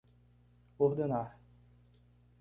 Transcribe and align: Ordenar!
Ordenar! 0.79 1.37